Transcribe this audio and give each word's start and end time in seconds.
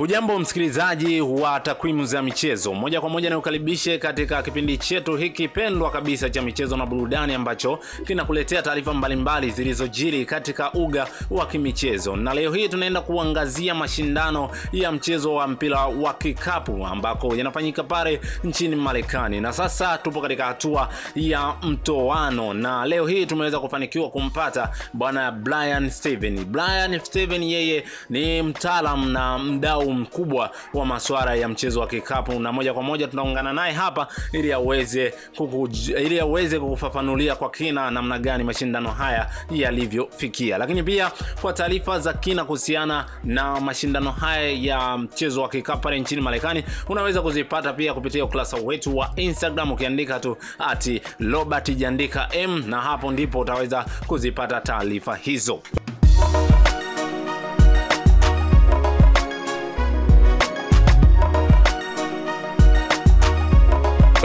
Hujambo 0.00 0.38
msikilizaji 0.38 1.20
wa 1.20 1.60
takwimu 1.60 2.04
za 2.04 2.22
michezo, 2.22 2.74
moja 2.74 3.00
kwa 3.00 3.10
moja 3.10 3.30
nikukaribishe 3.30 3.98
katika 3.98 4.42
kipindi 4.42 4.78
chetu 4.78 5.16
hiki 5.16 5.48
pendwa 5.48 5.90
kabisa 5.90 6.30
cha 6.30 6.42
michezo 6.42 6.76
na 6.76 6.86
burudani 6.86 7.34
ambacho 7.34 7.78
kinakuletea 8.06 8.62
taarifa 8.62 8.94
mbalimbali 8.94 9.50
zilizojiri 9.50 10.24
katika 10.26 10.72
uga 10.72 11.06
wa 11.30 11.46
kimichezo, 11.46 12.16
na 12.16 12.34
leo 12.34 12.52
hii 12.52 12.68
tunaenda 12.68 13.00
kuangazia 13.00 13.74
mashindano 13.74 14.50
ya 14.72 14.92
mchezo 14.92 15.34
wa 15.34 15.46
mpira 15.48 15.86
wa 15.86 16.14
kikapu 16.14 16.86
ambako 16.86 17.34
yanafanyika 17.36 17.82
pale 17.82 18.20
nchini 18.44 18.76
Marekani, 18.76 19.40
na 19.40 19.52
sasa 19.52 19.98
tupo 19.98 20.20
katika 20.20 20.44
hatua 20.44 20.88
ya 21.14 21.54
mtoano, 21.62 22.54
na 22.54 22.86
leo 22.86 23.06
hii 23.06 23.26
tumeweza 23.26 23.58
kufanikiwa 23.60 24.10
kumpata 24.10 24.70
bwana 24.92 25.32
Brian 25.32 25.90
Steven. 25.90 26.44
Brian 26.44 27.00
Steven 27.00 27.42
yeye 27.42 27.84
ni 28.10 28.42
mtaalam 28.42 29.10
na 29.12 29.38
mdau 29.38 29.89
mkubwa 29.92 30.50
wa 30.74 30.86
masuala 30.86 31.34
ya 31.34 31.48
mchezo 31.48 31.80
wa 31.80 31.86
kikapu, 31.86 32.40
na 32.40 32.52
moja 32.52 32.74
kwa 32.74 32.82
moja 32.82 33.08
tunaungana 33.08 33.52
naye 33.52 33.72
hapa 33.72 34.08
ili 34.32 34.52
aweze 34.52 35.14
kukuj... 35.36 35.88
ili 35.88 36.20
aweze 36.20 36.58
kukufafanulia 36.60 37.34
kwa 37.36 37.50
kina 37.50 37.90
namna 37.90 38.18
gani 38.18 38.44
mashindano 38.44 38.90
haya 38.90 39.30
yalivyofikia, 39.50 40.58
lakini 40.58 40.82
pia 40.82 41.10
kwa 41.40 41.52
taarifa 41.52 41.98
za 42.00 42.12
kina 42.12 42.44
kuhusiana 42.44 43.06
na 43.24 43.60
mashindano 43.60 44.10
haya 44.10 44.50
ya 44.50 44.98
mchezo 44.98 45.42
wa 45.42 45.48
kikapu 45.48 45.80
pale 45.82 46.00
nchini 46.00 46.22
Marekani 46.22 46.64
unaweza 46.88 47.22
kuzipata 47.22 47.72
pia 47.72 47.94
kupitia 47.94 48.24
ukurasa 48.24 48.56
wetu 48.56 48.96
wa 48.96 49.10
Instagram 49.16 49.72
ukiandika 49.72 50.20
tu 50.20 50.36
ati 50.58 51.02
Robert 51.20 51.70
Jandika 51.76 52.28
M, 52.32 52.64
na 52.70 52.80
hapo 52.80 53.12
ndipo 53.12 53.38
utaweza 53.38 53.84
kuzipata 54.06 54.60
taarifa 54.60 55.16
hizo. 55.16 55.60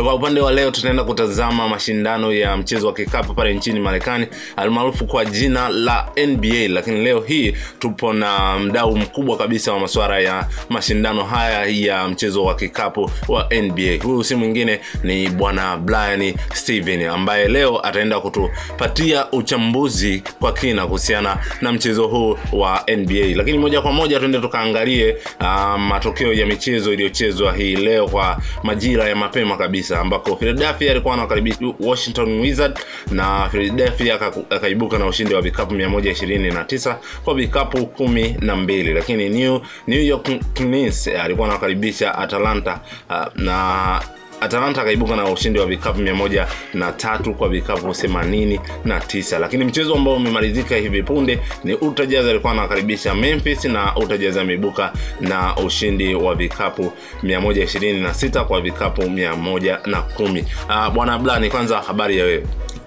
Kwa 0.04 0.14
upande 0.16 0.42
wa 0.42 0.52
leo 0.52 0.72
tutaenda 0.72 1.04
kutazama 1.04 1.70
mashindano 1.70 2.34
ya 2.34 2.58
mchezo 2.58 2.88
wa 2.88 2.94
kikapu 2.94 3.34
pale 3.34 3.54
nchini 3.54 3.80
Marekani 3.80 4.28
almaarufu 4.56 5.06
kwa 5.06 5.26
jina 5.26 5.70
la 5.70 6.08
NBA, 6.28 6.68
lakini 6.68 7.04
leo 7.04 7.20
hii 7.22 7.54
tupo 7.80 8.14
na 8.14 8.60
mdau 8.60 8.98
mkubwa 8.98 9.38
kabisa 9.38 9.74
wa 9.74 9.80
masuala 9.80 10.20
ya 10.20 10.48
mashindano 10.70 11.24
haya 11.24 11.66
ya 11.66 12.08
mchezo 12.08 12.44
wa 12.44 12.56
kikapu 12.56 13.12
wa 13.28 13.50
NBA. 13.62 14.04
Huyu 14.04 14.24
si 14.24 14.36
mwingine 14.36 14.80
ni 15.04 15.30
bwana 15.30 15.78
Brian 15.78 16.34
Steven 16.54 17.02
ambaye 17.08 17.48
leo 17.48 17.86
ataenda 17.86 18.20
kutupatia 18.20 19.32
uchambuzi 19.32 20.24
kwa 20.40 20.54
kina 20.54 20.86
kuhusiana 20.88 21.38
na 21.62 21.72
mchezo 21.72 22.08
huu 22.08 22.38
wa 22.54 22.84
NBA. 22.98 23.36
Lakini 23.36 23.58
moja 23.58 23.82
kwa 23.82 23.92
moja 23.92 24.20
tuende 24.20 24.40
tukaangalie 24.40 25.18
uh, 25.42 25.80
matokeo 25.80 26.34
ya 26.34 26.46
michezo 26.46 26.94
iliyochezwa 26.94 27.54
hii 27.54 27.76
leo 27.76 28.08
kwa 28.08 28.42
majira 28.64 29.10
ya 29.10 29.16
mapema 29.16 29.58
kabisa 29.58 29.85
ambako 29.92 30.36
Philadelphia 30.36 30.92
alikuwa 30.92 31.14
anakaribisha 31.14 31.58
Washington 31.80 32.40
Wizard 32.40 32.80
na 33.12 33.50
Philadelphia 33.50 34.20
akaibuka 34.50 34.98
na 34.98 35.06
ushindi 35.08 35.34
wa 35.34 35.42
vikapu 35.42 35.74
129 35.76 36.96
kwa 37.24 37.34
vikapu 37.36 37.86
kumi 37.88 38.36
na 38.40 38.56
mbili, 38.56 38.94
lakini 38.94 39.30
New, 39.30 39.60
New 39.88 40.02
York 40.02 40.30
Knicks 40.54 41.08
alikuwa 41.08 41.48
anakaribisha 41.50 42.18
Atlanta 42.18 42.80
uh, 43.10 43.26
na 43.42 44.02
Atalanta 44.46 44.82
akaibuka 44.82 45.16
na 45.16 45.26
ushindi 45.30 45.60
wa 45.60 45.66
vikapu 45.66 46.00
mia 46.02 46.16
moja 46.16 46.48
na 46.74 46.92
tatu 46.92 47.34
kwa 47.34 47.50
vikapu 47.50 47.94
themanini 47.94 48.60
na 48.86 49.00
tisa. 49.00 49.40
Lakini 49.40 49.66
mchezo 49.66 49.96
ambao 49.96 50.16
umemalizika 50.16 50.76
hivi 50.76 51.04
punde 51.04 51.40
ni 51.64 51.74
Utah 51.74 52.06
alikuwa 52.30 52.54
anakaribisha 52.54 53.16
Memphis 53.16 53.66
na 53.66 53.96
Utah 53.96 54.42
ameibuka 54.42 54.94
na 55.22 55.56
ushindi 55.58 56.16
wa 56.16 56.36
vikapu 56.36 56.92
126 57.24 58.44
kwa 58.46 58.62
vikapu 58.62 59.10
mia 59.10 59.36
moja 59.36 59.80
na 59.86 60.02
kumi. 60.02 60.46
Uh, 60.70 60.90
bwana 60.94 61.20
Blani, 61.20 61.50
kwanza 61.50 61.82
habari 61.82 62.18
ya 62.18 62.26
wewe? 62.26 62.44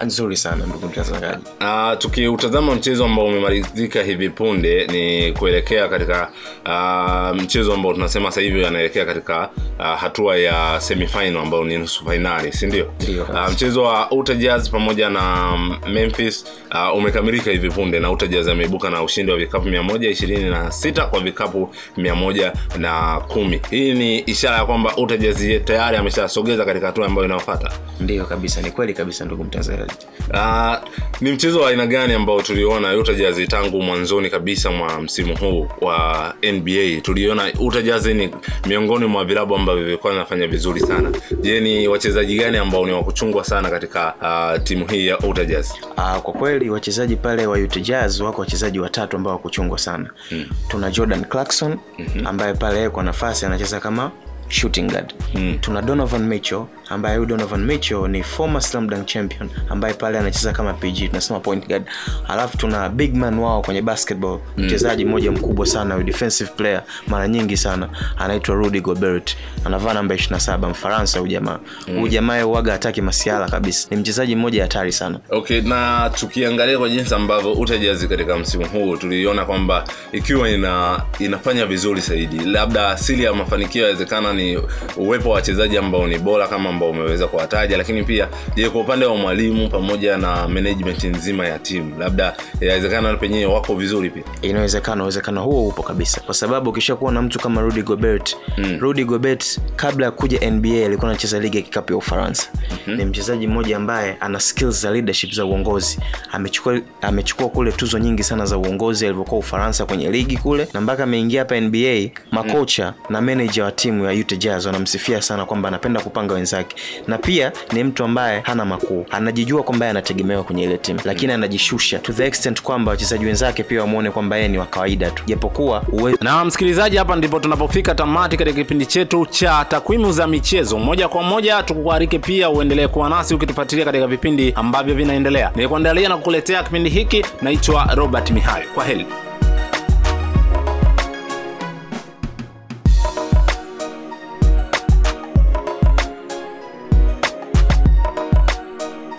Nzuri 0.06 0.36
sana 0.36 0.66
ndugu 0.66 0.86
mtazamaji. 0.86 1.42
Uh, 1.60 1.98
tukiutazama 1.98 2.74
mchezo 2.74 3.04
ambao 3.04 3.24
umemalizika 3.26 4.02
hivi 4.02 4.28
punde 4.30 4.86
ni 4.86 5.32
kuelekea 5.32 5.88
katika 5.88 6.30
uh, 6.66 7.42
mchezo 7.42 7.74
ambao 7.74 7.92
tunasema 7.94 8.30
sasa 8.30 8.40
hivi 8.40 8.64
anaelekea 8.66 9.04
katika 9.06 9.48
uh, 9.78 9.84
hatua 10.00 10.36
ya 10.36 10.80
semifinal 10.80 11.36
ambayo 11.36 11.64
ni 11.64 11.78
nusu 11.78 12.04
fainali, 12.04 12.52
sindio? 12.52 12.92
Uh, 13.30 13.52
mchezo 13.52 13.82
wa 13.82 14.10
Utah 14.10 14.36
Jazz 14.36 14.68
pamoja 14.70 15.10
na 15.10 15.52
Memphis 15.92 16.44
uh, 16.90 16.96
umekamilika 16.98 17.50
hivi 17.50 17.70
punde 17.70 18.00
na 18.00 18.10
Utah 18.10 18.28
Jazz 18.28 18.48
ameibuka 18.48 18.90
na 18.90 19.02
ushindi 19.02 19.32
wa 19.32 19.38
vikapu 19.38 19.68
126 19.68 21.08
kwa 21.08 21.20
vikapu 21.20 21.74
110. 21.98 23.60
Hii 23.70 23.94
ni 23.94 24.18
ishara 24.18 24.56
ya 24.56 24.64
kwamba 24.64 24.96
Utah 24.96 25.18
Jazz 25.18 25.42
tayari 25.64 25.96
ameshasogeza 25.96 26.64
katika 26.64 26.86
hatua 26.86 27.06
ambayo 27.06 27.24
inayofuata. 27.26 27.70
Ndio 28.00 28.24
kabisa, 28.24 28.60
ni 28.62 28.70
kweli 28.70 28.94
kabisa 28.94 29.24
ndugu 29.24 29.44
mtazamaji. 29.44 29.87
Uh, 30.34 30.74
ni 31.20 31.32
mchezo 31.32 31.60
wa 31.60 31.70
aina 31.70 31.86
gani 31.86 32.12
ambao 32.14 32.42
tuliona 32.42 32.96
Utah 32.96 33.16
Jazz 33.16 33.48
tangu 33.48 33.82
mwanzoni 33.82 34.30
kabisa 34.30 34.70
mwa 34.70 35.00
msimu 35.02 35.36
huu 35.36 35.68
wa 35.80 36.34
NBA? 36.52 37.00
Tuliona 37.02 37.52
Utah 37.60 37.82
Jazz 37.84 38.06
ni 38.06 38.30
miongoni 38.66 39.06
mwa 39.06 39.24
vilabu 39.24 39.56
ambavyo 39.56 39.84
vilikuwa 39.84 40.12
vinafanya 40.12 40.46
vizuri 40.46 40.80
sana. 40.80 41.12
Je, 41.40 41.60
ni 41.60 41.88
wachezaji 41.88 42.38
gani 42.38 42.56
ambao 42.56 42.86
ni 42.86 42.92
wakuchungwa 42.92 43.44
sana 43.44 43.70
katika 43.70 44.14
uh, 44.22 44.62
timu 44.62 44.86
hii 44.86 45.06
ya 45.06 45.18
Utah 45.18 45.46
Jazz? 45.46 45.70
Uh, 45.96 46.16
kwa 46.16 46.34
kweli 46.34 46.70
wachezaji 46.70 47.16
pale 47.16 47.46
wa 47.46 47.58
Utah 47.58 47.82
Jazz 47.82 48.20
wako 48.20 48.40
wachezaji 48.40 48.80
watatu 48.80 49.16
ambao 49.16 49.32
wakuchungwa 49.32 49.78
sana 49.78 50.10
hmm. 50.28 50.46
Tuna 50.68 50.90
Jordan 50.90 51.24
Clarkson 51.24 51.78
mm-hmm. 51.98 52.26
ambaye 52.26 52.54
pale 52.54 52.88
kwa 52.90 53.02
nafasi 53.02 53.46
anacheza 53.46 53.80
kama 53.80 54.10
shooting 54.48 54.82
guard. 54.90 55.14
mm. 55.34 55.58
Tuna 55.60 55.82
Donovan 55.82 56.22
Mitchell 56.22 56.64
ambaye 56.88 57.16
huyu 57.16 57.26
Donovan 57.28 57.64
Mitchell 57.64 58.08
ni 58.08 58.22
former 58.22 58.62
slam 58.62 58.88
dunk 58.90 59.06
champion 59.06 59.50
ambaye 59.68 59.94
pale 59.94 60.18
anacheza 60.18 60.52
kama 60.52 60.72
PG 60.72 61.08
tunasema 61.08 61.40
point 61.40 61.66
guard. 61.68 61.84
Alafu 62.28 62.56
tuna 62.58 62.88
big 62.88 63.14
man 63.14 63.38
wao 63.38 63.62
kwenye 63.62 63.82
basketball 63.82 64.38
mchezaji 64.56 65.04
mm. 65.04 65.10
mmoja 65.10 65.32
mkubwa 65.32 65.66
sana 65.66 65.94
huyu 65.94 66.06
defensive 66.06 66.50
player 66.56 66.82
mara 67.06 67.28
nyingi 67.28 67.56
sana 67.56 67.88
anaitwa 68.18 68.54
Rudy 68.54 68.80
Gobert 68.80 69.36
anavaa 69.64 69.94
namba 69.94 70.14
27 70.14 70.70
Mfaransa 70.70 71.18
huyu 71.18 71.32
jamaa 71.32 71.58
huyu 71.86 72.00
mm. 72.00 72.08
jamaa 72.08 72.42
huaga 72.42 72.72
hataki 72.72 73.02
masiala 73.02 73.48
kabisa, 73.48 73.88
ni 73.90 73.96
mchezaji 73.96 74.36
mmoja 74.36 74.62
hatari 74.62 74.92
sana. 74.92 75.20
Okay, 75.30 75.60
na 75.60 76.10
tukiangalia 76.14 76.78
kwa 76.78 76.88
jinsi 76.88 77.14
ambavyo 77.14 77.52
Utah 77.52 77.80
Jazz 77.80 78.04
katika 78.06 78.36
msimu 78.38 78.66
huu 78.68 78.96
tuliona 78.96 79.44
kwamba 79.44 79.84
ikiwa 80.12 80.50
ina 80.50 81.02
inafanya 81.18 81.66
vizuri 81.66 82.00
zaidi, 82.00 82.38
labda 82.44 82.88
asili 82.90 83.24
ya 83.24 83.32
mafanikio 83.34 83.82
yawezekana 83.82 84.32
ni 84.38 84.58
uwepo 84.96 85.28
wa 85.28 85.34
wachezaji 85.34 85.78
ambao 85.78 86.06
ni 86.06 86.18
bora 86.18 86.48
kama 86.48 86.70
ambao 86.70 86.90
umeweza 86.90 87.26
kuwataja, 87.26 87.76
lakini 87.76 88.04
pia 88.04 88.28
je, 88.56 88.68
kwa 88.70 88.80
upande 88.80 89.06
wa 89.06 89.16
mwalimu 89.16 89.68
pamoja 89.68 90.16
na 90.16 90.48
management 90.48 91.04
nzima 91.04 91.46
ya 91.46 91.58
timu, 91.58 91.98
labda 91.98 92.36
inawezekana 92.60 93.16
penyewe 93.16 93.52
wako 93.54 93.74
vizuri 93.74 94.10
pia. 94.10 94.22
Inawezekana, 94.42 95.02
uwezekano 95.02 95.42
huo 95.42 95.68
upo 95.68 95.82
kabisa, 95.82 96.20
kwa 96.20 96.34
sababu 96.34 96.70
ukishakuwa 96.70 97.12
na 97.12 97.22
mtu 97.22 97.38
kama 97.38 97.60
Rudy 97.60 97.82
Gobert 97.82 98.36
mm. 98.58 98.78
Rudy 98.80 99.04
Gobert 99.04 99.60
kabla 99.76 100.06
ya 100.06 100.12
kuja 100.12 100.50
NBA 100.50 100.86
alikuwa 100.86 101.10
anacheza 101.10 101.40
ligi 101.40 101.56
ya 101.56 101.62
kikapu 101.62 101.92
ya 101.92 101.98
Ufaransa 101.98 102.48
mm-hmm. 102.70 102.94
Ni 102.96 103.04
mchezaji 103.04 103.46
mmoja 103.46 103.76
ambaye 103.76 104.16
ana 104.20 104.40
skills 104.40 104.82
za 104.82 104.90
leadership 104.90 105.32
za 105.32 105.44
uongozi, 105.44 105.98
amechukua 106.32 106.80
amechukua 107.02 107.48
kule 107.48 107.72
tuzo 107.72 107.98
nyingi 107.98 108.22
sana 108.24 108.46
za 108.46 108.58
uongozi 108.58 109.04
alivyokuwa 109.06 109.38
Ufaransa 109.38 109.86
kwenye 109.86 110.10
ligi 110.10 110.36
kule, 110.36 110.68
na 110.74 110.80
mpaka 110.80 111.02
ameingia 111.04 111.40
hapa 111.40 111.60
NBA, 111.60 112.10
makocha 112.30 112.86
mm. 112.98 113.04
na 113.10 113.20
manager 113.20 113.64
wa 113.64 113.72
timu 113.72 114.04
ya 114.04 114.12
Utah 114.28 114.36
Jazz 114.38 114.66
wanamsifia 114.66 115.22
sana 115.22 115.44
kwamba 115.44 115.68
anapenda 115.68 116.00
kupanga 116.00 116.34
wenzake 116.34 116.76
na 117.06 117.18
pia 117.18 117.52
ni 117.72 117.84
mtu 117.84 118.04
ambaye 118.04 118.40
hana 118.40 118.64
makuu, 118.64 119.06
anajijua 119.10 119.62
kwamba 119.62 119.90
anategemewa 119.90 120.44
kwenye 120.44 120.62
ile 120.62 120.78
timu, 120.78 121.00
lakini 121.04 121.32
anajishusha 121.32 121.98
to 121.98 122.12
the 122.12 122.26
extent 122.26 122.62
kwamba 122.62 122.90
wachezaji 122.90 123.24
wenzake 123.26 123.62
pia 123.62 123.80
wamwone 123.80 124.10
kwamba 124.10 124.36
yeye 124.36 124.48
ni 124.48 124.58
wa 124.58 124.66
kawaida 124.66 125.10
tu, 125.10 125.22
japokuwa 125.26 125.82
uwe... 125.92 126.14
na 126.20 126.44
msikilizaji, 126.44 126.96
hapa 126.96 127.16
ndipo 127.16 127.40
tunapofika 127.40 127.94
tamati 127.94 128.36
katika 128.36 128.56
kipindi 128.56 128.86
chetu 128.86 129.26
cha 129.26 129.64
takwimu 129.68 130.12
za 130.12 130.26
michezo 130.26 130.78
moja 130.78 131.08
kwa 131.08 131.22
moja. 131.22 131.62
Tukukuarike 131.62 132.18
pia 132.18 132.50
uendelee 132.50 132.88
kuwa 132.88 133.08
nasi 133.08 133.34
ukitufuatilia 133.34 133.84
katika 133.84 134.06
vipindi 134.06 134.52
ambavyo 134.56 134.94
vinaendelea. 134.94 135.50
Nilikuandalia 135.56 136.08
na 136.08 136.16
kukuletea 136.16 136.62
kipindi 136.62 136.90
hiki, 136.90 137.24
naitwa 137.42 137.90
Robert 137.94 138.30
Mihayo. 138.30 138.64
Kwa 138.74 138.84
heri. 138.84 139.06